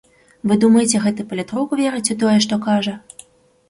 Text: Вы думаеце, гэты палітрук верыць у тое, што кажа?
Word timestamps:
Вы 0.51 0.57
думаеце, 0.63 1.03
гэты 1.05 1.27
палітрук 1.35 1.79
верыць 1.85 2.05
у 2.13 2.21
тое, 2.25 2.37
што 2.49 2.63
кажа? 2.69 3.01